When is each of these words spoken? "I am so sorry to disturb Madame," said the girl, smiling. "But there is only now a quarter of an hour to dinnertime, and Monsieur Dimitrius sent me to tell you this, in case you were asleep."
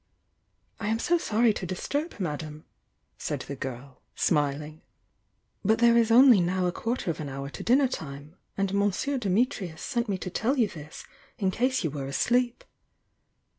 "I 0.79 0.87
am 0.87 0.97
so 0.97 1.19
sorry 1.19 1.53
to 1.53 1.65
disturb 1.67 2.19
Madame," 2.19 2.65
said 3.19 3.41
the 3.41 3.55
girl, 3.55 4.01
smiling. 4.15 4.81
"But 5.63 5.77
there 5.77 5.95
is 5.95 6.09
only 6.09 6.41
now 6.41 6.65
a 6.65 6.71
quarter 6.71 7.11
of 7.11 7.19
an 7.19 7.29
hour 7.29 7.51
to 7.51 7.61
dinnertime, 7.63 8.35
and 8.57 8.73
Monsieur 8.73 9.19
Dimitrius 9.19 9.79
sent 9.83 10.09
me 10.09 10.17
to 10.17 10.31
tell 10.31 10.57
you 10.57 10.67
this, 10.67 11.05
in 11.37 11.51
case 11.51 11.83
you 11.83 11.91
were 11.91 12.07
asleep." 12.07 12.63